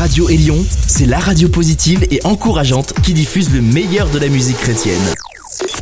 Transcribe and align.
Radio 0.00 0.30
Élion, 0.30 0.64
c'est 0.86 1.04
la 1.04 1.18
radio 1.18 1.50
positive 1.50 2.06
et 2.10 2.20
encourageante 2.24 2.94
qui 3.02 3.12
diffuse 3.12 3.52
le 3.52 3.60
meilleur 3.60 4.08
de 4.08 4.18
la 4.18 4.28
musique 4.28 4.56
chrétienne. 4.56 4.98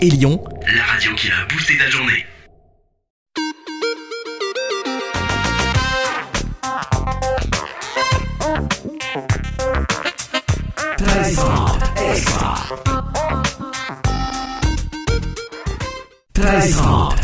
Élion, 0.01 0.43
la 0.75 0.83
radio 0.83 1.15
qui 1.15 1.29
a 1.29 1.47
boosté 1.49 1.79
ta 1.79 1.89
journée. 1.89 2.27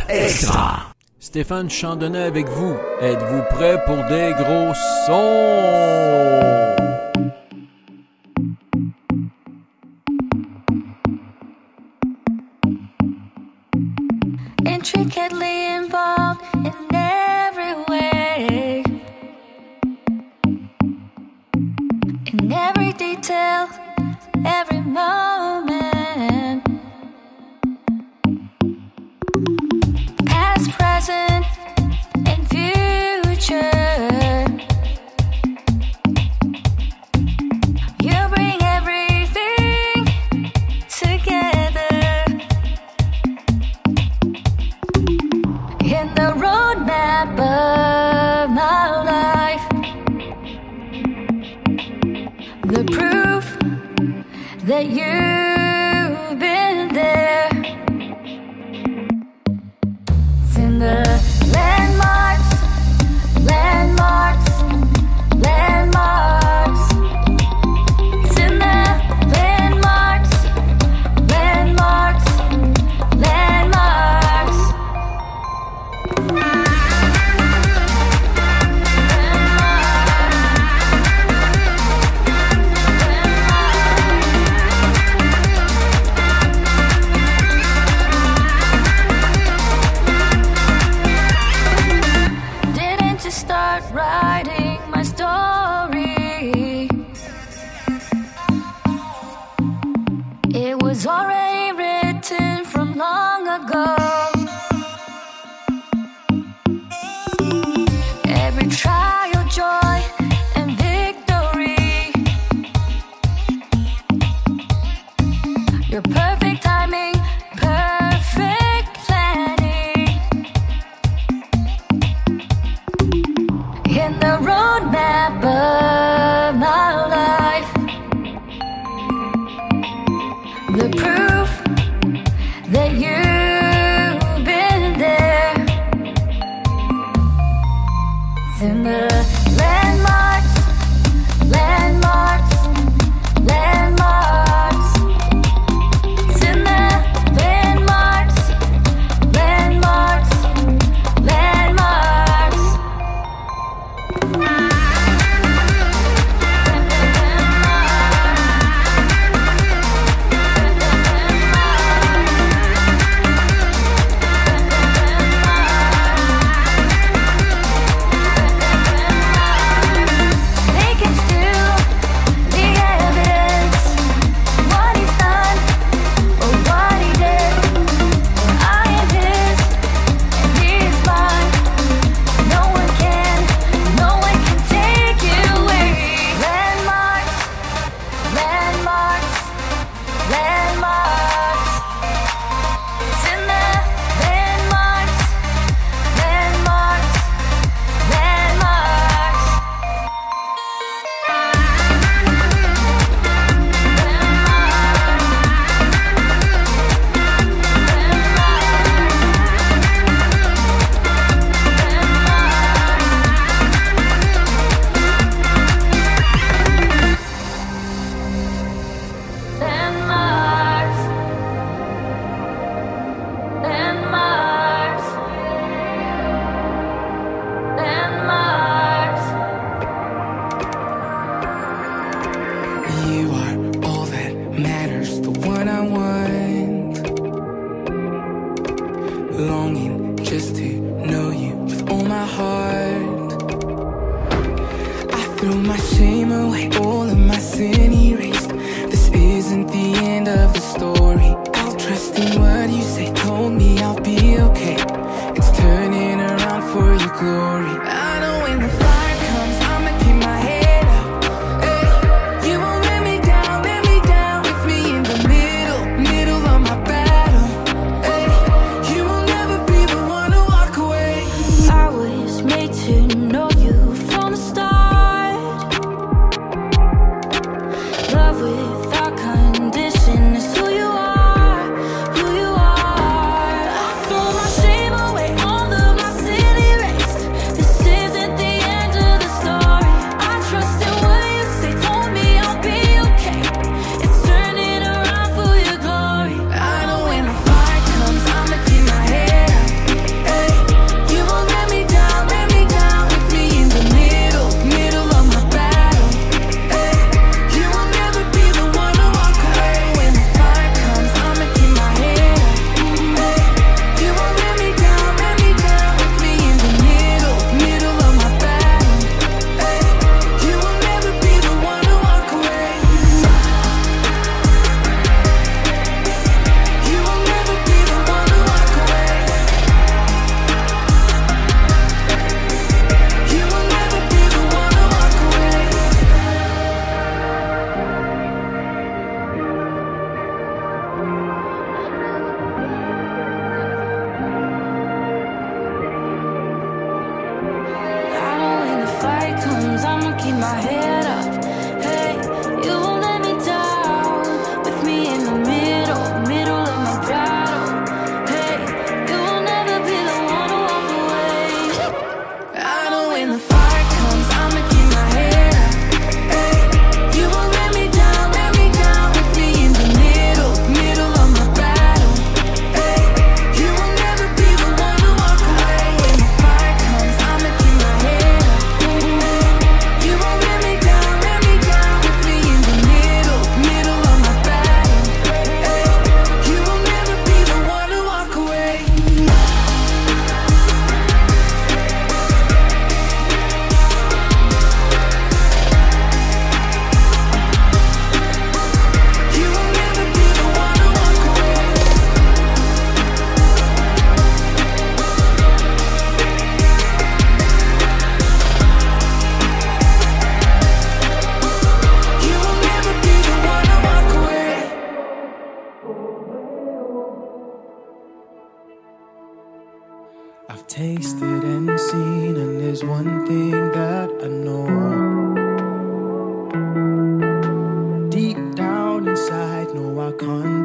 extra. 0.08 0.94
Stéphane 1.18 1.68
Chandonnet 1.68 2.22
avec 2.22 2.46
vous. 2.48 2.76
Êtes-vous 3.00 3.42
prêt 3.50 3.82
pour 3.84 3.96
des 3.96 4.32
gros 4.38 4.72
sons? 5.08 6.63
picture 33.46 33.73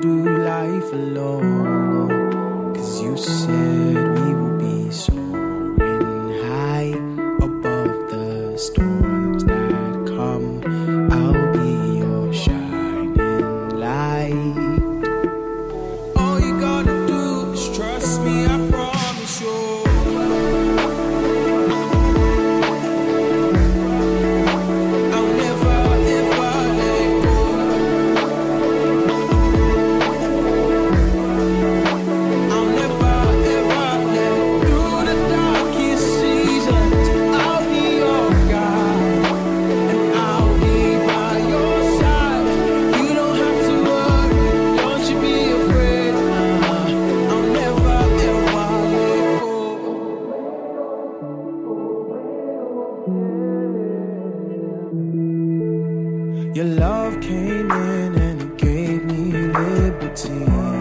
through 0.09 0.43
life 0.43 0.91
alone. 0.91 2.73
Cause 2.73 3.01
you 3.01 3.15
said. 3.15 3.98
Love 56.89 57.21
came 57.21 57.69
in 57.69 58.15
and 58.15 58.41
it 58.41 58.57
gave 58.57 59.05
me 59.05 59.31
liberty. 59.31 60.78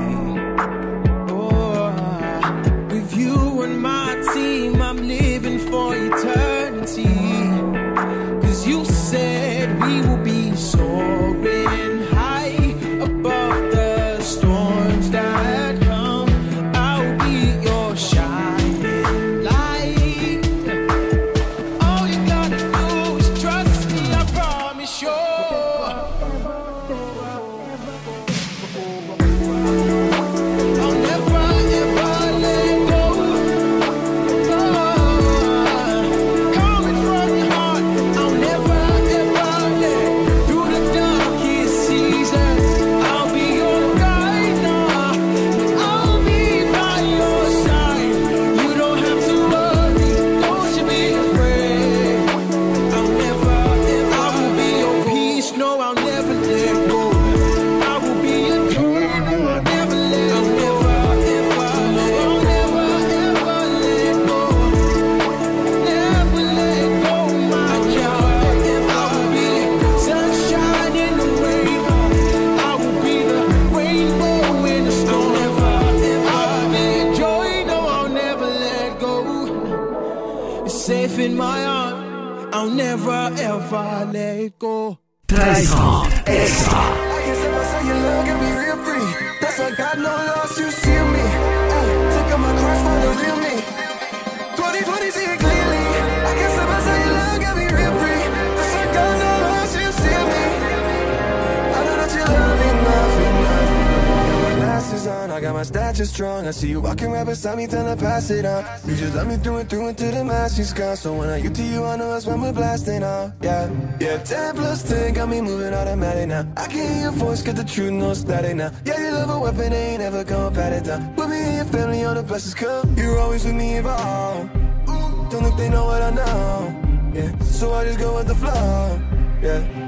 See 106.58 106.70
you 106.70 106.80
walking 106.80 107.12
right 107.12 107.24
beside 107.24 107.56
me, 107.56 107.68
trying 107.68 107.86
to 107.86 107.96
pass 107.96 108.30
it 108.30 108.44
on. 108.44 108.64
You 108.84 108.96
just 108.96 109.14
love 109.14 109.28
me 109.28 109.36
through 109.36 109.58
and 109.58 109.70
through 109.70 109.86
until 109.88 110.10
the 110.10 110.24
mask 110.24 110.58
is 110.58 110.72
gone. 110.72 110.96
So 110.96 111.14
when 111.14 111.28
I 111.28 111.40
get 111.40 111.54
to 111.54 111.62
you, 111.62 111.84
I 111.84 111.96
know 111.96 112.10
that's 112.10 112.26
when 112.26 112.40
we're 112.40 112.52
blasting 112.52 113.04
off. 113.04 113.32
Yeah, 113.40 113.70
yeah, 114.00 114.18
10 114.18 114.56
plus 114.56 114.82
10 114.88 115.14
got 115.14 115.28
me 115.28 115.40
moving 115.40 115.72
automatic 115.72 116.28
now. 116.28 116.52
I 116.56 116.66
can 116.66 116.92
hear 116.92 117.02
your 117.02 117.12
voice, 117.12 117.42
get 117.42 117.54
the 117.54 117.64
truth, 117.64 117.92
no 117.92 118.12
static 118.14 118.56
now. 118.56 118.72
Yeah, 118.84 118.98
you 118.98 119.12
love 119.12 119.30
a 119.30 119.38
weapon, 119.38 119.72
ain't 119.72 120.02
ever 120.02 120.24
gonna 120.24 120.54
pat 120.54 120.72
it 120.72 120.84
down. 120.84 121.14
Put 121.14 121.28
me 121.28 121.36
and 121.36 121.56
your 121.58 121.66
family 121.66 122.04
on 122.04 122.16
the 122.16 122.24
blessings 122.24 122.54
come. 122.54 122.94
You're 122.96 123.18
always 123.18 123.44
with 123.44 123.54
me 123.54 123.76
involved. 123.76 124.50
Ooh, 124.88 125.30
don't 125.30 125.44
think 125.44 125.56
they 125.56 125.70
know 125.70 125.84
what 125.84 126.02
I 126.02 126.10
know. 126.10 127.12
Yeah, 127.14 127.38
so 127.38 127.72
I 127.72 127.84
just 127.84 128.00
go 128.00 128.16
with 128.16 128.26
the 128.26 128.34
flow. 128.34 129.00
Yeah. 129.42 129.87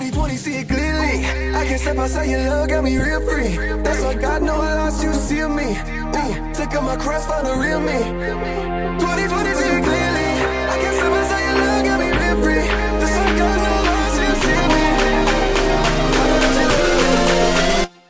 2020, 0.00 0.36
see 0.36 0.54
it 0.54 0.66
clearly. 0.66 1.26
I 1.54 1.66
can 1.66 1.78
step 1.78 1.98
outside 1.98 2.30
your 2.30 2.40
love, 2.48 2.68
got 2.70 2.82
me 2.82 2.96
real 2.96 3.20
free. 3.20 3.54
That's 3.82 4.00
why 4.00 4.14
God 4.14 4.42
no 4.42 4.56
loss, 4.56 5.02
you 5.04 5.12
see 5.12 5.44
me. 5.44 5.76
Ooh, 6.16 6.54
took 6.54 6.74
up 6.74 6.84
my 6.84 6.96
cross, 6.96 7.26
found 7.26 7.46
the 7.46 7.52
real 7.52 7.80
me. 7.80 8.00
2020, 8.98 9.54
see 9.60 9.68
it 9.76 9.84
clearly. 9.84 10.30
I 10.72 10.78
can 10.80 10.94
step 10.94 11.12
outside 11.12 11.44
your 11.44 11.56
love, 11.60 11.84
got 11.84 12.00
me 12.00 12.08
real 12.16 12.36
free. 12.42 12.66
That's 12.96 13.16
why 13.18 13.30
God 13.40 13.58
no 13.60 13.72
loss, 13.90 14.16
you 14.24 14.32
see 14.40 14.62
me. 14.72 14.84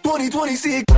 2020, 0.04 0.54
see 0.54 0.76
it. 0.76 0.89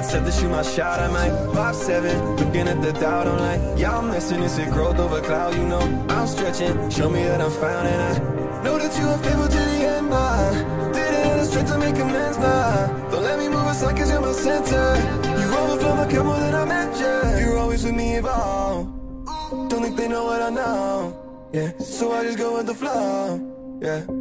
God 0.00 0.08
said 0.08 0.24
to 0.24 0.32
shoot 0.32 0.48
my 0.48 0.62
shot, 0.62 0.98
I 0.98 1.08
might 1.08 1.52
pop 1.52 1.74
seven. 1.74 2.36
Looking 2.36 2.68
at 2.68 2.80
the 2.80 2.90
doubt, 2.90 3.28
I'm 3.28 3.38
like, 3.38 3.78
yeah, 3.78 3.98
I'm 3.98 4.08
messing 4.08 4.40
this 4.40 4.56
it 4.56 4.70
growth 4.70 4.98
over 4.98 5.20
cloud, 5.20 5.54
you 5.54 5.66
know. 5.66 5.82
I'm 6.08 6.26
stretching, 6.26 6.88
show 6.88 7.10
me 7.10 7.22
that 7.24 7.42
I'm 7.42 7.50
found, 7.50 7.86
and 7.86 8.00
I 8.00 8.62
know 8.64 8.78
that 8.78 8.98
you 8.98 9.06
are 9.06 9.18
faithful 9.18 9.48
to 9.48 9.58
the 9.58 9.78
end, 9.94 10.08
nah. 10.08 10.92
Did 10.94 11.12
it 11.12 11.26
in 11.26 11.36
the 11.36 11.44
strength 11.44 11.72
to 11.72 11.78
make 11.78 11.96
amends, 11.96 12.38
nah. 12.38 12.86
Don't 13.10 13.24
let 13.24 13.38
me 13.38 13.48
move 13.50 13.66
aside, 13.66 13.94
cause 13.94 14.10
you're 14.10 14.22
my 14.22 14.32
center. 14.32 14.96
You 15.38 15.54
overflow 15.58 15.94
my 15.94 16.10
cup 16.10 16.24
more 16.24 16.40
than 16.40 16.54
I 16.54 16.64
measure. 16.64 17.38
You're 17.38 17.58
always 17.58 17.84
with 17.84 17.94
me 17.94 18.14
involved. 18.14 18.88
Don't 19.68 19.82
think 19.82 19.98
they 19.98 20.08
know 20.08 20.24
what 20.24 20.40
I 20.40 20.48
know. 20.48 21.50
Yeah, 21.52 21.76
so 21.78 22.12
I 22.12 22.22
just 22.24 22.38
go 22.38 22.56
with 22.56 22.64
the 22.64 22.74
flow. 22.74 23.78
Yeah. 23.82 24.19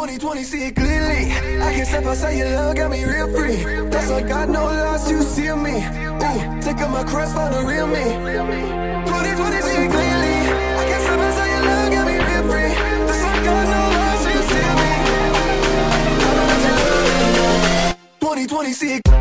2020, 0.00 0.44
see 0.44 0.62
it 0.64 0.74
clearly. 0.74 1.30
I 1.60 1.74
can 1.74 1.84
step 1.84 2.04
outside 2.06 2.32
your 2.38 2.48
love, 2.54 2.74
got 2.74 2.90
me 2.90 3.04
real 3.04 3.28
free. 3.36 3.62
That's 3.90 4.08
why 4.10 4.22
God 4.22 4.48
no 4.48 4.64
loss, 4.64 5.10
you 5.10 5.20
see 5.20 5.52
me. 5.52 5.76
Ooh, 5.76 6.60
take 6.62 6.80
up 6.80 6.90
my 6.90 7.04
cross, 7.04 7.34
find 7.34 7.52
the 7.52 7.60
real 7.60 7.86
me. 7.86 8.04
2020, 9.04 9.60
see 9.60 9.76
it 9.76 9.90
clearly. 9.92 10.36
I 10.80 10.84
can 10.88 11.00
step 11.02 11.20
outside 11.20 11.50
your 11.52 11.64
love, 11.68 11.92
got 11.92 12.06
me 12.06 12.16
real 12.16 12.44
free. 12.48 12.72
That's 13.06 13.22
why 13.24 13.44
God 13.44 13.66
no 13.68 13.80
loss, 13.98 14.24
you 14.24 14.40
see 14.48 14.68
me. 14.80 14.90
2020, 18.20 18.72
see 18.72 18.94
it. 18.94 19.19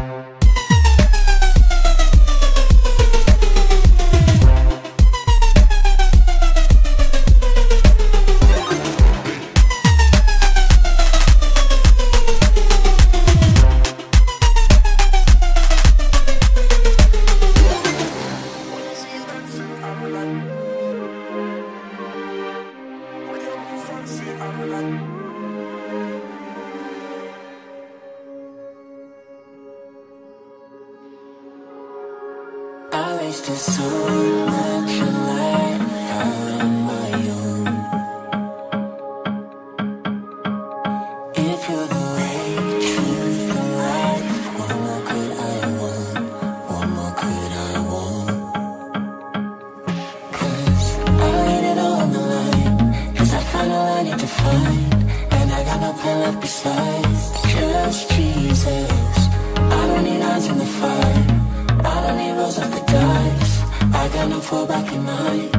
fall 64.50 64.66
back 64.66 64.92
in 64.92 65.04
my 65.04 65.59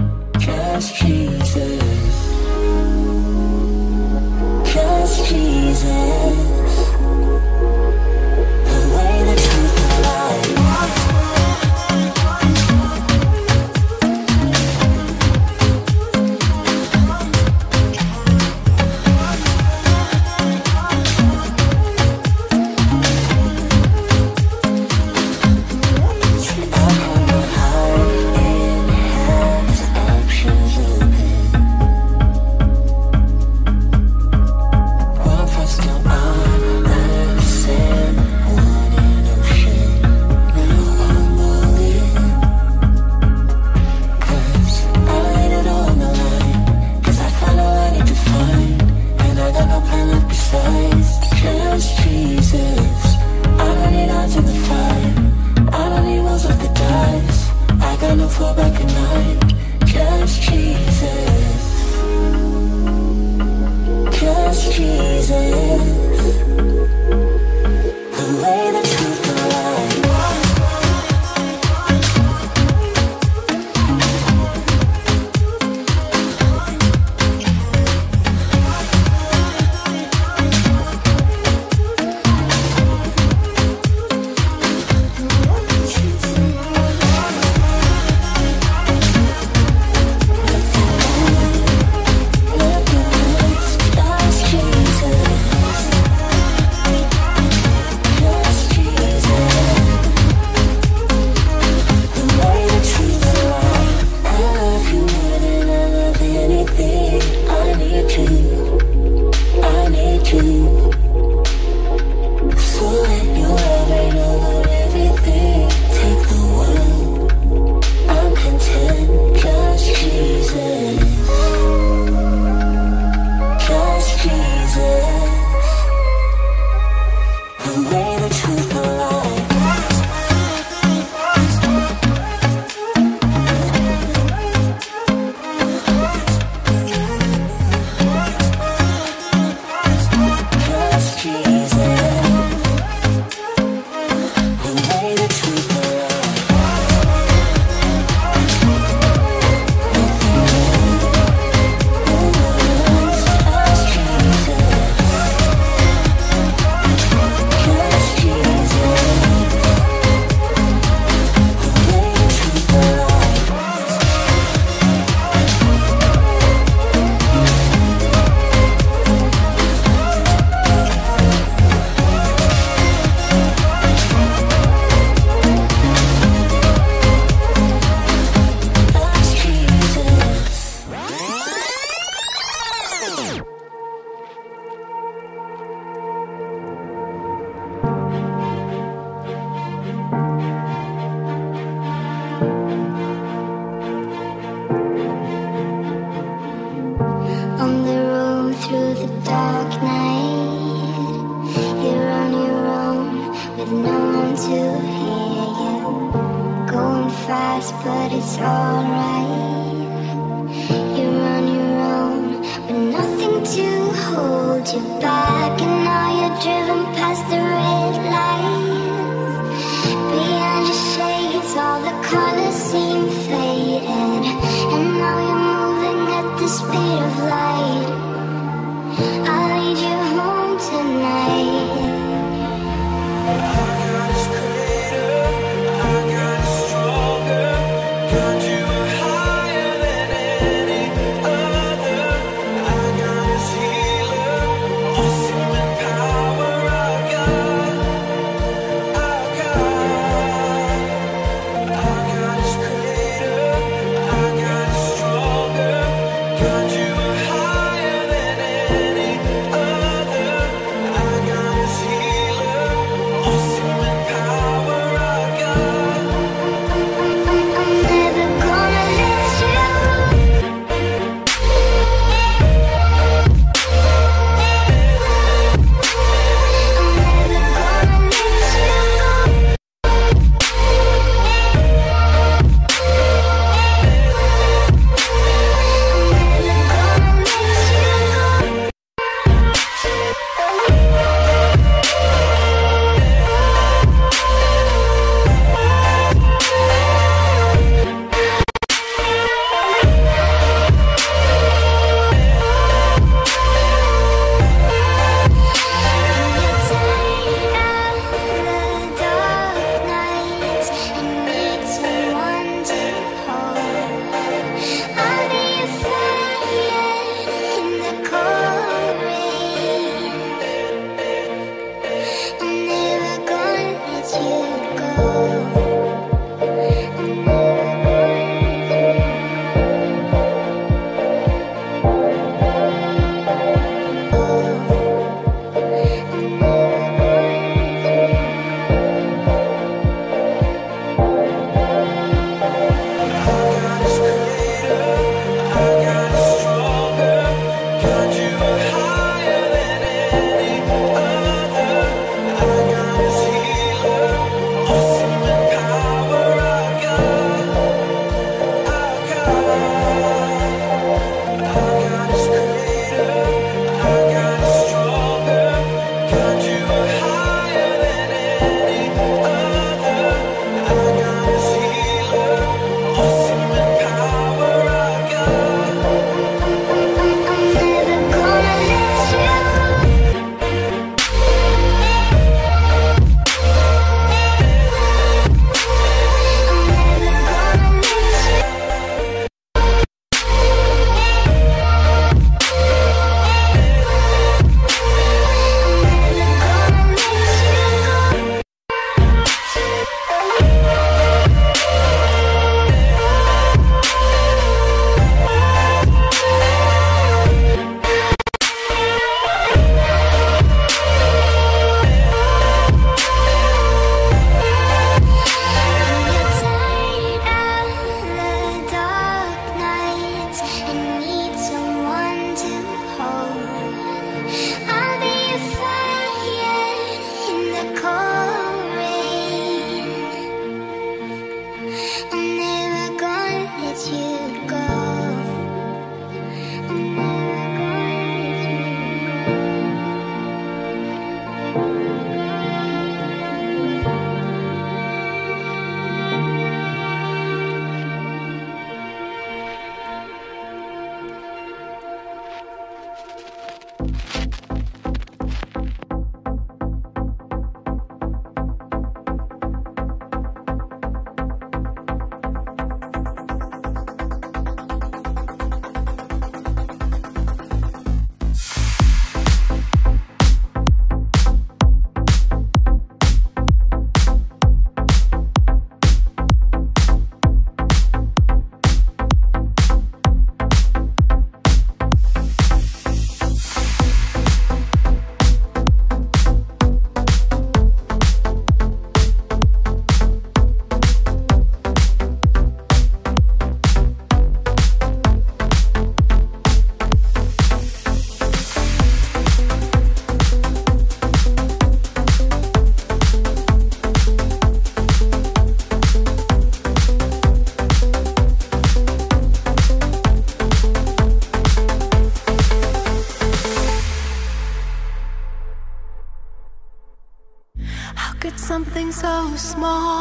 small. 519.50 519.99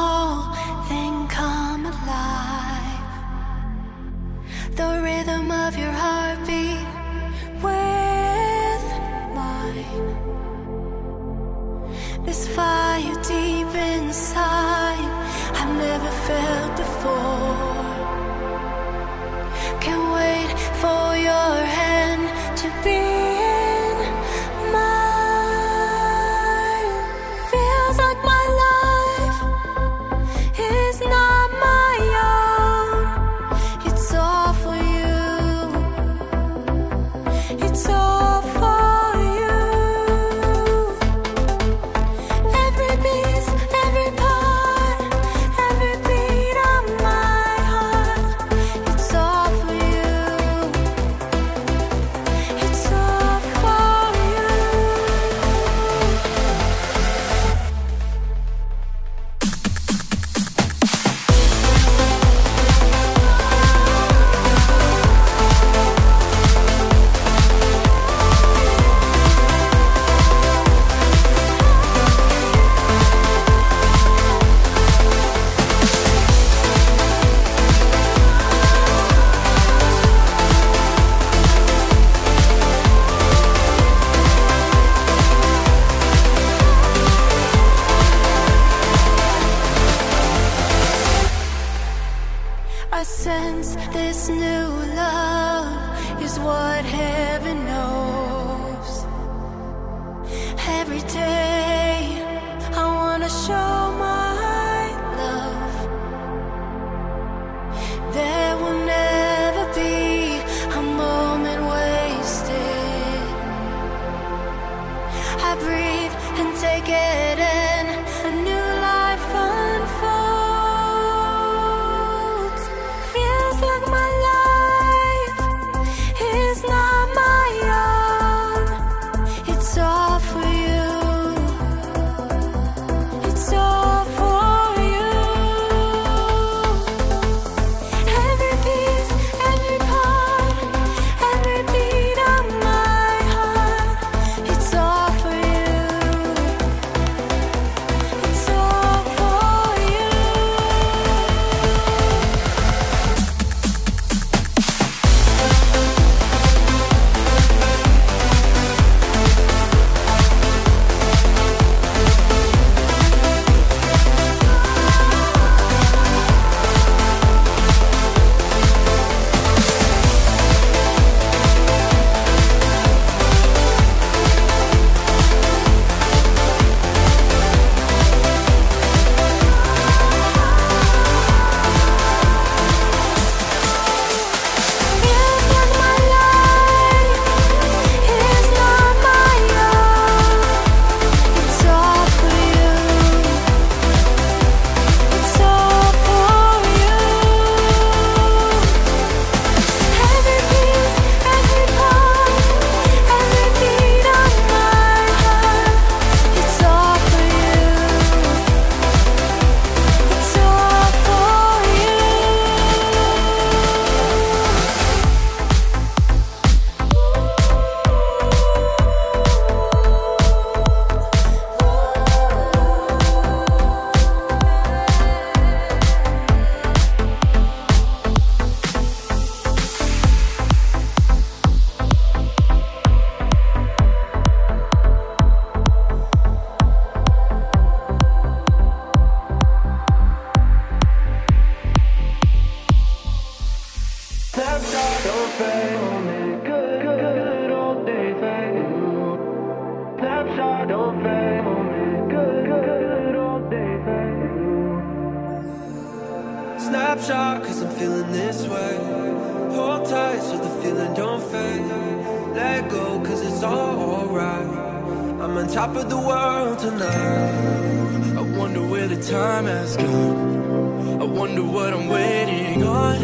waiting 271.99 272.63
on. 272.63 272.97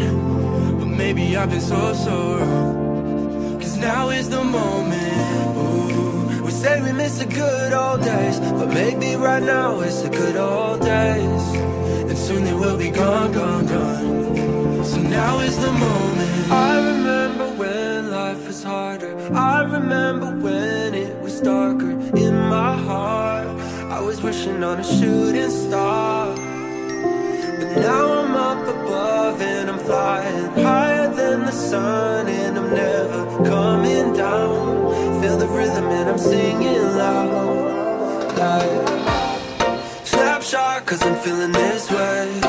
But 0.78 0.90
maybe 1.02 1.36
I've 1.36 1.50
been 1.50 1.60
so, 1.60 1.80
so 2.06 2.16
wrong 2.38 3.58
Cause 3.60 3.76
now 3.76 4.08
is 4.18 4.28
the 4.28 4.44
moment, 4.58 5.56
Ooh. 5.62 6.44
We 6.44 6.50
say 6.50 6.74
we 6.86 6.92
miss 6.92 7.18
the 7.18 7.26
good 7.26 7.72
old 7.72 8.00
days 8.02 8.36
But 8.58 8.68
maybe 8.80 9.08
right 9.16 9.42
now 9.42 9.80
it's 9.80 10.00
the 10.02 10.10
good 10.10 10.36
old 10.36 10.80
days. 10.80 11.44
And 12.10 12.18
soon 12.26 12.44
they 12.44 12.56
will 12.62 12.78
be 12.86 12.90
gone, 12.90 13.32
gone, 13.32 13.66
gone. 13.66 14.84
So 14.90 14.98
now 15.20 15.40
is 15.40 15.56
the 15.66 15.72
moment. 15.86 16.30
I 16.50 16.72
remember 16.92 17.46
when 17.60 18.10
life 18.10 18.42
was 18.46 18.62
harder. 18.62 19.12
I 19.34 19.62
remember 19.76 20.28
when 20.44 20.94
it 20.94 21.14
was 21.24 21.40
darker 21.40 21.92
In 22.26 22.34
my 22.56 22.72
heart. 22.88 23.48
I 23.96 24.00
was 24.00 24.22
wishing 24.22 24.62
on 24.62 24.76
a 24.80 24.84
shooting 24.84 25.50
star. 25.50 26.35
Now 27.76 28.20
I'm 28.20 28.34
up 28.34 28.68
above 28.68 29.42
and 29.42 29.70
I'm 29.70 29.78
flying 29.78 30.50
higher 30.64 31.08
than 31.14 31.44
the 31.44 31.52
sun, 31.52 32.26
and 32.26 32.58
I'm 32.58 32.70
never 32.72 33.44
coming 33.44 34.14
down. 34.14 35.20
Feel 35.20 35.36
the 35.36 35.46
rhythm 35.46 35.84
and 35.84 36.08
I'm 36.08 36.18
singing 36.18 36.96
loud. 36.96 38.36
Like 38.38 38.86
snapshot, 40.04 40.86
cause 40.86 41.02
I'm 41.02 41.16
feeling 41.16 41.52
this 41.52 41.90
way. 41.90 42.40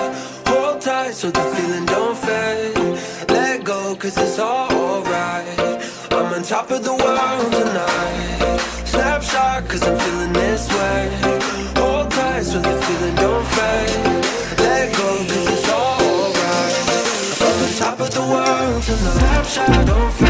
Hold 0.47 0.81
tight 0.81 1.13
so 1.13 1.29
the 1.29 1.41
feeling 1.55 1.85
don't 1.85 2.17
fade. 2.17 3.29
Let 3.29 3.65
go, 3.65 3.95
cause 3.95 4.17
it's 4.17 4.39
all 4.39 4.71
alright. 4.71 5.59
I'm 6.11 6.33
on 6.33 6.43
top 6.43 6.71
of 6.71 6.83
the 6.83 6.95
world 6.95 7.51
tonight. 7.51 8.59
Snapshot, 8.85 9.67
cause 9.67 9.83
I'm 9.83 9.99
feeling 9.99 10.33
this 10.33 10.69
way. 10.69 11.01
Hold 11.75 12.11
tight 12.11 12.43
so 12.43 12.59
the 12.59 12.81
feeling 12.81 13.15
don't 13.15 13.45
fade. 13.47 14.16
Tonight. 19.65 20.26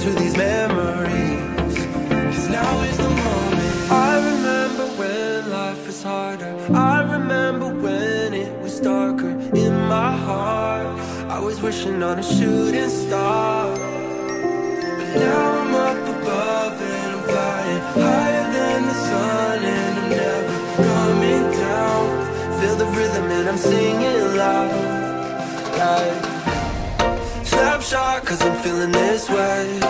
To 0.00 0.10
these 0.12 0.34
memories, 0.34 1.76
cause 2.32 2.48
now 2.48 2.80
is 2.84 2.96
the 2.96 3.10
moment. 3.10 3.90
I 3.90 4.16
remember 4.30 4.86
when 4.98 5.50
life 5.50 5.86
was 5.86 6.02
harder. 6.02 6.56
I 6.72 7.02
remember 7.02 7.68
when 7.68 8.32
it 8.32 8.62
was 8.62 8.80
darker 8.80 9.32
in 9.54 9.74
my 9.88 10.16
heart. 10.16 10.86
I 11.28 11.38
was 11.38 11.60
wishing 11.60 12.02
on 12.02 12.18
a 12.18 12.22
shooting 12.22 12.88
star. 12.88 13.68
But 14.98 15.10
now 15.26 15.60
I'm 15.60 15.74
up 15.74 16.02
above 16.16 16.80
and 16.80 17.10
I'm 17.16 17.22
flying 17.28 17.80
higher 18.06 18.46
than 18.56 18.86
the 18.86 18.94
sun, 18.94 19.58
and 19.76 19.98
I'm 20.00 20.10
never 20.22 20.56
coming 20.88 21.44
down. 21.60 22.04
Feel 22.58 22.76
the 22.76 22.86
rhythm 22.86 23.24
and 23.30 23.48
I'm 23.50 23.58
singing 23.58 24.36
loud. 24.40 24.72
Like 25.78 26.29
snapshot, 27.90 28.24
cause 28.24 28.42
I'm 28.42 28.56
feeling 28.62 28.92
this 28.92 29.28
way. 29.28 29.80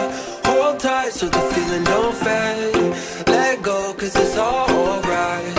Hold 0.44 0.80
tight 0.80 1.12
so 1.12 1.28
the 1.28 1.38
feeling 1.52 1.84
don't 1.84 2.14
fade. 2.14 3.26
Let 3.26 3.62
go, 3.62 3.92
cause 3.92 4.16
it's 4.16 4.38
alright. 4.38 5.58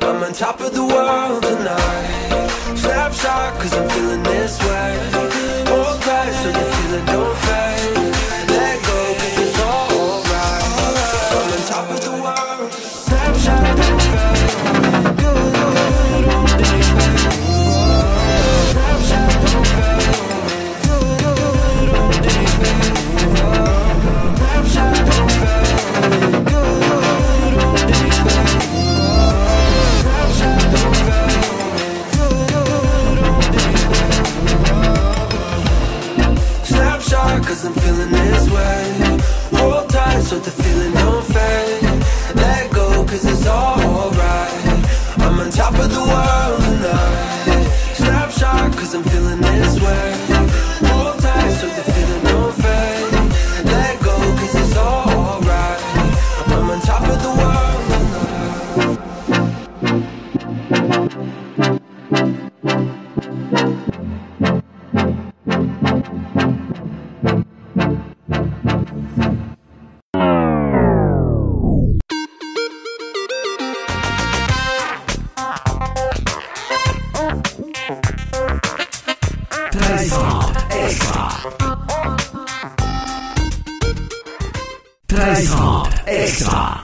I'm 0.00 0.22
on 0.22 0.32
top 0.32 0.60
of 0.60 0.72
the 0.72 0.84
world 0.84 1.42
tonight. 1.42 2.76
Snapshot, 2.76 3.60
cause 3.60 3.74
I'm 3.74 3.88
feeling 3.90 4.22
this 4.22 4.58
way. 4.60 4.98
Hold 5.68 6.00
tight 6.02 6.32
so 6.42 6.52
the 6.52 6.64
feeling 6.76 7.04
don't 7.04 7.36
fade. 7.46 8.41